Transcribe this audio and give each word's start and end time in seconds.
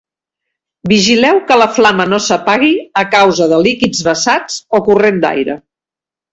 Vigileu 0.93 1.41
que 1.51 1.57
la 1.63 1.67
flama 1.75 2.07
no 2.15 2.21
s'apagui 2.29 2.73
a 3.03 3.05
causa 3.13 3.49
de 3.55 3.61
líquids 3.69 4.03
vessats 4.11 4.59
o 4.81 4.85
corrent 4.91 5.25
d'aire. 5.29 5.63